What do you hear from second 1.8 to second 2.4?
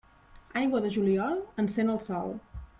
el sol.